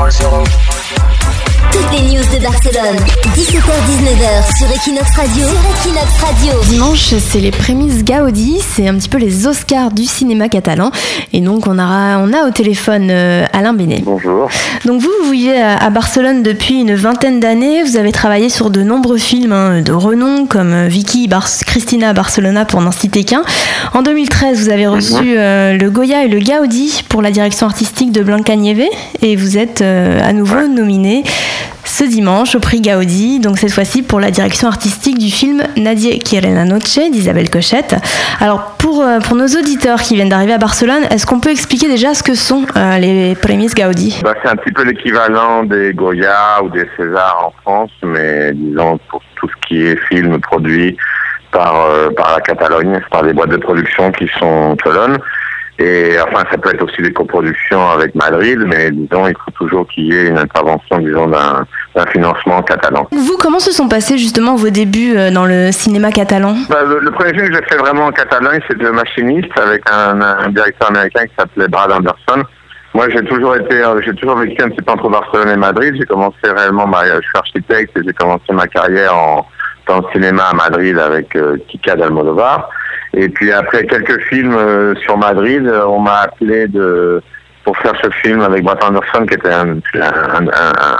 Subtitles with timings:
[0.00, 0.79] Barcelona.
[1.80, 2.96] Toutes les news de Barcelone,
[3.34, 5.48] 17h-19h sur Equinox Radio.
[5.48, 6.52] Sur Equinox Radio.
[6.68, 10.90] Dimanche, c'est les prémices Gaudi, c'est un petit peu les Oscars du cinéma catalan.
[11.32, 14.02] Et donc, on, aura, on a au téléphone euh, Alain Bénet.
[14.04, 14.50] Bonjour.
[14.84, 17.82] Donc, vous, vous vivez à à Barcelone depuis une vingtaine d'années.
[17.82, 22.12] Vous avez travaillé sur de nombreux films hein, de renom, comme euh, Vicky Bar Christina
[22.12, 23.42] Barcelona, pour n'en citer qu'un.
[23.94, 28.12] En 2013, vous avez reçu euh, le Goya et le Gaudi pour la direction artistique
[28.12, 28.84] de Blanca Nieve.
[29.22, 31.24] Et vous êtes euh, à nouveau nominé
[31.84, 36.18] ce dimanche au prix Gaudi, donc cette fois-ci pour la direction artistique du film Nadie
[36.18, 37.96] quiere noche d'Isabelle Cochette.
[38.40, 41.88] Alors pour, euh, pour nos auditeurs qui viennent d'arriver à Barcelone, est-ce qu'on peut expliquer
[41.88, 44.20] déjà ce que sont euh, les prémices Gaudi?
[44.22, 48.98] Bah, c'est un petit peu l'équivalent des Goya ou des Césars en France, mais disons
[49.08, 50.96] pour tout ce qui est film produit
[51.50, 55.18] par, euh, par la Catalogne, par des boîtes de production qui sont colonnes.
[55.82, 59.86] Et enfin, ça peut être aussi des coproductions avec Madrid, mais disons, il faut toujours
[59.88, 63.08] qu'il y ait une intervention, disons, d'un financement catalan.
[63.12, 66.54] Vous, comment se sont passés justement vos débuts euh, dans le cinéma catalan?
[66.68, 69.82] Bah, le, le premier film que j'ai fait vraiment en Catalogne, c'est Le Machiniste, avec
[69.90, 72.44] un, un directeur américain qui s'appelait Brad Anderson.
[72.92, 75.94] Moi, j'ai toujours été, euh, j'ai toujours vécu un petit peu entre Barcelone et Madrid.
[75.96, 79.46] J'ai commencé réellement, ma, je suis architecte et j'ai commencé ma carrière en,
[79.88, 82.68] dans le cinéma à Madrid avec euh, Kika d'Almodovar.
[83.16, 87.22] Et puis après quelques films euh, sur Madrid, euh, on m'a appelé de
[87.64, 90.96] pour faire ce film avec Brad Anderson, qui était un, un, un-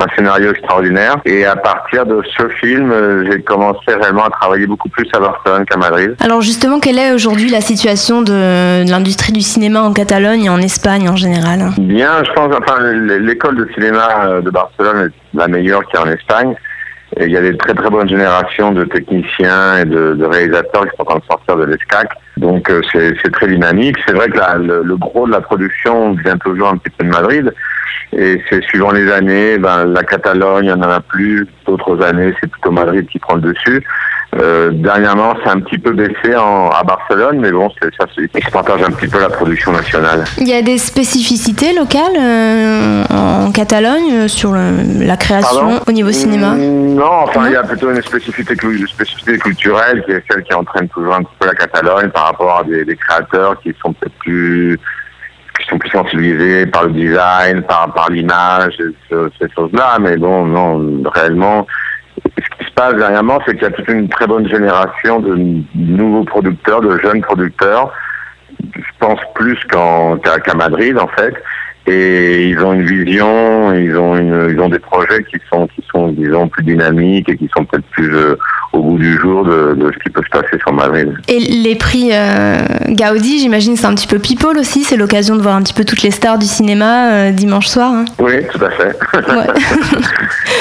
[0.00, 1.18] un scénario extraordinaire.
[1.24, 5.20] Et à partir de ce film, euh, j'ai commencé réellement à travailler beaucoup plus à
[5.20, 6.16] Barcelone qu'à Madrid.
[6.24, 10.48] Alors justement, quelle est aujourd'hui la situation de, de l'industrie du cinéma en Catalogne et
[10.48, 11.68] en Espagne en général?
[11.78, 16.06] Bien, je pense, enfin, l'école de cinéma de Barcelone est la meilleure qu'il y a
[16.06, 16.54] en Espagne.
[17.18, 20.96] Et il y a des très très bonnes générations de techniciens et de, réalisateurs qui
[20.96, 22.08] sont en train de sortir de l'ESCAC.
[22.38, 23.96] Donc euh, c'est c'est très dynamique.
[24.06, 27.04] C'est vrai que la- le, le gros de la production vient toujours un petit peu
[27.04, 27.52] de Madrid.
[28.14, 31.46] Et c'est suivant les années, ben, la Catalogne, il n'y en a plus.
[31.66, 33.82] D'autres années, c'est plutôt Madrid qui prend le dessus.
[34.34, 38.50] Euh, dernièrement, c'est un petit peu baissé en, à Barcelone, mais bon, c'est- ça, se
[38.50, 40.24] partagent un petit peu la production nationale.
[40.38, 45.80] Il y a des spécificités locales euh, en Catalogne euh, sur le- la création Pardon
[45.86, 46.54] au niveau cinéma?
[46.54, 50.42] Mm, Non, enfin, il y a plutôt une spécificité, une spécificité culturelle qui est celle
[50.44, 53.74] qui entraîne toujours un petit peu la Catalogne par rapport à des, des créateurs qui
[53.84, 54.78] sont peut-être plus
[55.60, 59.98] qui sont plus sensibilisés par le design, par, par l'image, et ce- ces choses-là.
[60.00, 61.66] Mais bon, non, réellement,
[62.74, 65.36] passe dernièrement, c'est qu'il y a toute une très bonne génération de
[65.74, 67.92] nouveaux producteurs, de jeunes producteurs,
[68.74, 71.34] je pense plus qu'en- qu'à qu'à Madrid en fait.
[71.86, 75.82] Et ils ont une vision, ils ont une, ils ont des projets qui sont, qui
[75.90, 78.36] sont, disons, plus dynamiques et qui sont peut-être plus euh,
[78.72, 81.12] au bout du jour de, de ce qui peut se passer sur Madrid.
[81.26, 84.84] Et les prix euh, Gaudi, j'imagine, c'est un petit peu people aussi.
[84.84, 87.90] C'est l'occasion de voir un petit peu toutes les stars du cinéma euh, dimanche soir.
[87.92, 88.04] hein.
[88.20, 88.96] Oui, tout à fait.
[89.14, 89.46] Ouais.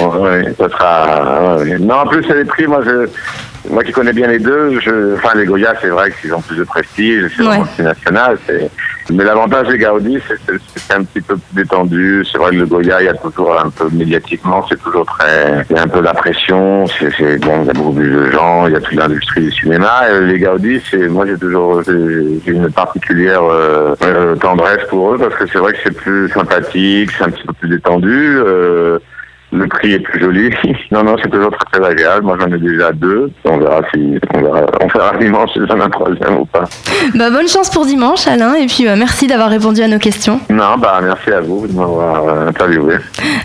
[0.00, 1.56] Bon, oui, ça sera.
[1.80, 2.66] Non, en plus, c'est les prix.
[2.68, 3.08] Moi, je,
[3.70, 6.56] moi qui connais bien les deux, je, enfin, les Goya, c'est vrai qu'ils ont plus
[6.56, 7.48] de prestige, c'est Ouais.
[7.48, 8.38] vraiment le prix national.
[8.46, 8.70] c'est-
[9.10, 12.26] Mais l'avantage des Gaudi, c'est un petit peu plus détendu.
[12.30, 15.64] C'est vrai que le Goya, il y a toujours un peu médiatiquement, c'est toujours très.
[15.70, 16.84] Il y a un peu la pression.
[16.86, 18.66] C'est bon, il y a beaucoup plus de gens.
[18.66, 20.02] Il y a toute l'industrie du cinéma.
[20.10, 25.34] Et les Gaudi, c'est moi, j'ai toujours j'ai une particulière euh, tendresse pour eux parce
[25.36, 28.36] que c'est vrai que c'est plus sympathique, c'est un petit peu plus détendu.
[28.38, 28.98] euh,
[29.78, 30.50] prix est plus joli.
[30.90, 32.24] Non, non, c'est toujours très, très agréable.
[32.24, 33.30] Moi, j'en ai déjà deux.
[33.44, 36.64] On verra si, on verra, on verra dimanche si j'en ai un troisième ou pas.
[37.14, 38.54] Bah, bonne chance pour dimanche, Alain.
[38.54, 40.40] Et puis, euh, merci d'avoir répondu à nos questions.
[40.48, 42.96] Non, bah, merci à vous de m'avoir euh, interviewé.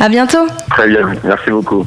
[0.00, 0.46] À bientôt.
[0.70, 1.02] Très bien.
[1.24, 1.84] Merci beaucoup.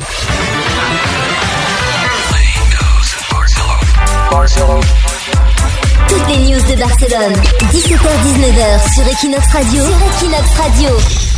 [6.08, 7.34] Toutes les news de Barcelone,
[7.72, 9.84] 17h-19h sur Equinox Radio.
[9.84, 11.31] Sur Equinox Radio.